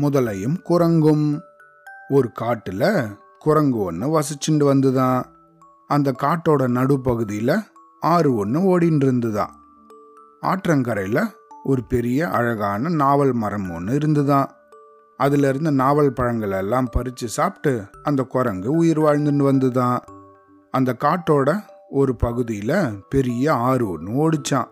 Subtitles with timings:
[0.00, 1.40] முதலையும் குரங்கும்.
[2.08, 5.24] ஒரு காட்டுல குரங்கு ஒன்று வசிச்சுண்டு வந்துதான்
[5.86, 7.62] அந்த காட்டோட நடுப்பகுதியில்
[8.00, 9.60] ஆறு ஒன்று ஓடின்னு இருந்துதான்
[10.42, 11.34] ஆற்றங்கரையில்
[11.64, 14.50] ஒரு பெரிய அழகான நாவல் மரம் ஒன்று இருந்துதான்
[15.16, 19.98] அதுல இருந்த நாவல் பழங்கள் எல்லாம் பறித்து சாப்பிட்டு அந்த குரங்கு உயிர் வாழ்ந்துன்னு வந்துதான்
[20.70, 24.68] அந்த காட்டோட ஒரு பகுதியில் பெரிய ஆறு ஒன்று ஓடிச்சான்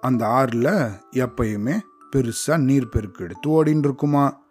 [0.00, 1.80] அந்த ஆறில் எப்பயுமே
[2.16, 4.42] பெருசாக நீர் பெருக்கெடுத்து ஓடின்னு இருக்குமா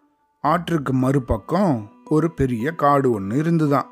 [0.44, 3.86] ஆற்றுக்கு மறுபக்கம் ஒரு பெரிய காடு ஒன்று இருந்துதான்.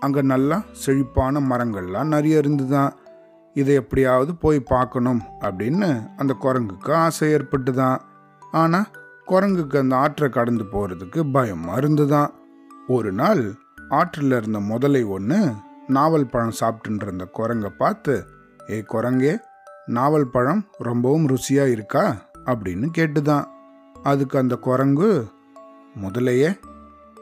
[0.00, 2.92] அங்கே நல்லா செழிப்பான மரங்கள்லாம் நிறைய இருந்துதான்.
[3.54, 8.00] இதை எப்படியாவது போய் பார்க்கணும் அப்படின்னு அந்த குரங்குக்கு ஆசை ஏற்பட்டுதான்.
[8.52, 8.86] ஆனால்
[9.26, 12.30] குரங்குக்கு அந்த ஆற்றை கடந்து போகிறதுக்கு பயமாக இருந்துதான்.
[12.88, 13.54] ஒரு நாள்
[13.88, 15.52] ஆற்றில் இருந்த முதலை ஒன்று
[15.86, 18.24] நாவல் பழம் சாப்பிட்டுன்ற இருந்த குரங்கை பார்த்து
[18.70, 19.36] ஏ குரங்கே
[19.86, 22.16] நாவல் பழம் ரொம்பவும் ருசியாக இருக்கா?
[22.44, 23.44] அப்படின்னு கேட்டுதான்.
[24.02, 25.36] அதுக்கு அந்த குரங்கு
[26.02, 26.58] முதலையே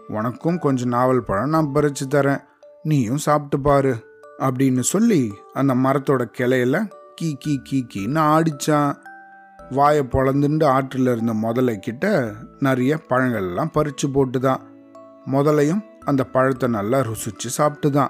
[0.08, 2.40] உனக்கும் கொஞ்சம் நாவல் பழம் நான் பறிச்சு தரேன்.
[2.82, 8.96] நீயும் சாப்பிட்டு பாரு அப்படின்னு சொல்லி அந்த மரத்தோட கிளையில கீ கீ கீ கீன்னு ஆடிச்சான்.
[9.70, 14.58] வாயை பொழந்துண்டு ஆற்றில் இருந்த முதலை கிட்ட நிறைய பழங்கள்லாம் பறிச்சு போட்டுதான்.
[15.26, 18.08] முதலையும் அந்த பழத்தை நல்லா ருசிச்சு சாப்பிட்டுதான்.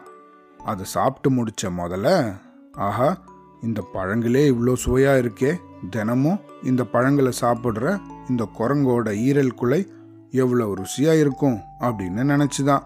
[0.64, 2.34] அதை சாப்பிட்டு முடிச்ச முதல்ல
[2.72, 3.18] ஆஹா
[3.62, 5.56] இந்த பழங்களே இவ்வளோ சுவையாக இருக்கே.
[5.90, 9.90] தினமும் இந்த பழங்களை சாப்பிட்ற இந்த குரங்கோட ஈரல் குலை
[10.30, 12.82] எவ்வளோ ருசியாக இருக்கும் அப்படின்னு நினச்சிதான்.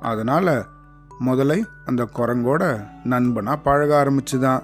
[0.00, 0.66] அதனால்
[1.18, 4.62] முதலை அந்த குரங்கோட நண்பனாக பழக ஆரம்பிச்சுதான்.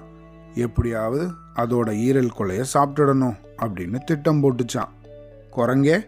[0.55, 4.89] எப்படியாவது அதோட ஈரல் கொலையை சாப்பிட்டுடணும் அப்படின்னு திட்டம் போட்டுச்சான்.
[5.55, 6.03] குரங்கே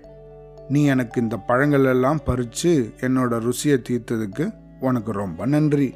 [0.70, 5.94] நீ எனக்கு இந்த பழங்கள் எல்லாம் பறித்து என்னோட ருசியை தீர்த்ததுக்கு உனக்கு ரொம்ப நன்றி.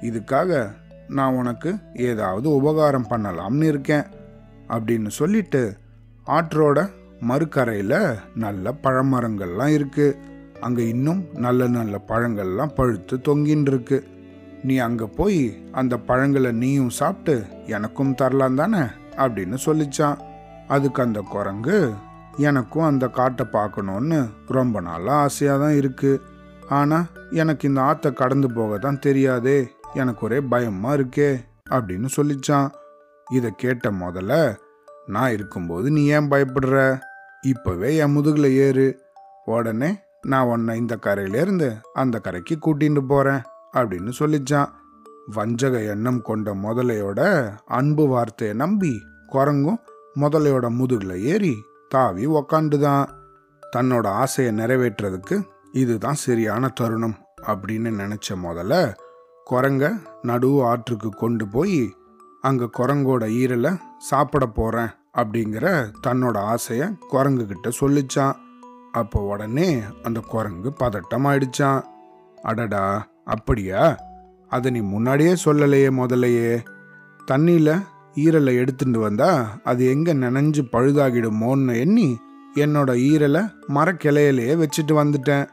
[0.00, 0.70] இதுக்காக
[1.08, 4.04] நான் உனக்கு ஏதாவது உபகாரம் பண்ணலாம்னு இருக்கேன்
[4.68, 5.76] அப்படின்னு சொல்லிட்டு
[6.26, 6.90] ஆற்றோட
[7.20, 10.16] மறுக்கரையில் நல்ல பழமரங்கள்லாம் இருக்குது
[10.60, 14.08] அங்கே இன்னும் நல்ல நல்ல பழங்கள்லாம் பழுத்து தொங்கின்னு இருக்கு
[14.64, 18.82] நீ அங்கே போய் அந்த பழங்களை நீயும் சாப்பிட்டு எனக்கும் தரலாம் தானே?
[19.16, 20.18] அப்படின்னு சொல்லிச்சான்.
[20.68, 21.92] அதுக்கு அந்த குரங்கு
[22.36, 26.20] எனக்கும் அந்த காட்டை பார்க்கணுன்னு ரொம்ப நாளாக ஆசையாக தான் இருக்குது
[26.68, 29.70] ஆனால் எனக்கு இந்த ஆற்றை கடந்து போக தான் தெரியாதே.
[29.94, 32.68] எனக்கு ஒரே பயமாக இருக்கே அப்படின்னு சொல்லிச்சான்.
[33.30, 34.56] இதை கேட்ட முதல்ல
[35.06, 37.00] நான் இருக்கும்போது நீ ஏன் பயப்படுற?
[37.46, 39.00] இப்போவே என் முதுகில் ஏறு.
[39.44, 43.40] உடனே நான் உன்னை இந்த கரையிலேருந்து அந்த கரைக்கு கூட்டிகிட்டு போகிறேன்
[43.72, 44.68] அப்படின்னு சொல்லிச்சான்.
[45.26, 49.78] வஞ்சக எண்ணம் கொண்ட முதலையோட அன்பு வார்த்தையை நம்பி குரங்கும்
[50.20, 51.54] முதலையோட முதுகில் ஏறி
[51.88, 53.08] தாவி உக்காண்டுதான்
[53.76, 58.94] தன்னோட ஆசையை நிறைவேற்றுறதுக்கு இதுதான் சரியான தருணம் அப்படின்னு நினச்ச முதல்ல
[59.50, 61.94] குரங்க நடு ஆற்றுக்கு கொண்டு போய்
[62.40, 64.88] அங்கே குரங்கோட ஈரலை சாப்பிட போகிறேன்
[65.18, 65.66] அப்படிங்கிற
[66.06, 68.36] தன்னோட ஆசையை குரங்கு கிட்ட சொல்லிச்சான்.
[68.92, 71.80] அப்போ உடனே அந்த குரங்கு பதட்டமாயிடுச்சான்.
[72.42, 72.84] அடடா
[73.24, 73.82] அப்படியா?
[74.48, 76.52] அதை நீ முன்னாடியே சொல்லலையே முதலையே
[77.30, 77.74] தண்ணியில்
[78.14, 82.08] ஈரலை எடுத்துட்டு வந்தா அது எங்கே நினைஞ்சு பழுதாகிடுமோன்னு எண்ணி
[82.54, 85.46] என்னோட ஈரலை மரக்கிளையிலேயே வச்சுட்டு வந்துட்டேன்.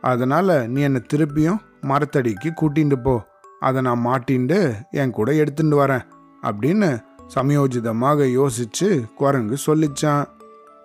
[0.00, 3.14] அதனால் நீ என்னை திருப்பியும் மரத்தடிக்கு கூட்டிகிட்டு போ.
[3.60, 4.58] அதை நான் மாட்டின்ட்டு
[4.90, 6.04] என் கூட எடுத்துட்டு வரேன்
[6.42, 6.88] அப்படின்னு
[7.34, 10.24] சமயோஜிதமாக யோசிச்சு குரங்கு சொல்லிச்சான்.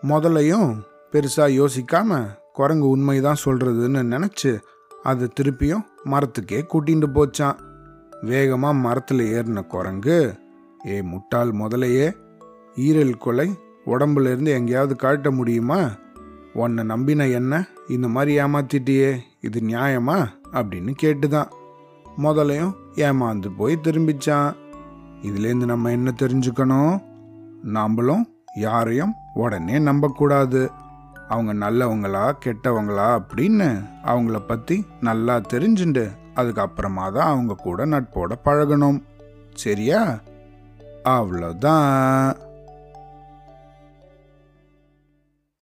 [0.03, 0.75] முதலையும்
[1.11, 4.59] பெருசாக யோசிக்காம குரங்கு உண்மைதான் சொல்றதுன்னு நினச்சி
[5.03, 7.55] அதை திருப்பியும் மரத்துக்கே கூட்டிகிட்டு போச்சான்.
[8.21, 10.35] வேகமாக மரத்தில் ஏறின குரங்கு
[10.85, 12.15] ஏ முட்டாள் முதலையே
[12.75, 13.49] ஈரல் கொலை
[13.85, 15.89] உடம்புல இருந்து எங்கேயாவது காட்ட முடியுமா?
[16.53, 17.67] உன்னை நம்பின என்ன?
[17.87, 20.27] இந்த மாதிரி ஏமாத்திட்டியே இது நியாயமா?
[20.53, 21.47] அப்படின்னு கேட்டுதான்.
[22.17, 24.55] முதலையும் ஏமாந்து போய் திரும்பிச்சான்.
[25.23, 27.03] இதுலேருந்து நம்ம என்ன தெரிஞ்சுக்கணும்?
[27.63, 28.23] நாம்பளும்
[28.55, 30.71] யாரையும் உடனே நம்பக்கூடாது.
[31.27, 39.03] அவங்க நல்லவங்களா கெட்டவங்களா அப்படின்னு அவங்கள பற்றி நல்லா தெரிஞ்சுண்டு அதுக்கப்புறமா தான் அவங்க கூட நட்போட பழகணும்.
[39.53, 40.19] சரியா?
[41.03, 42.35] அவ்வளோதான்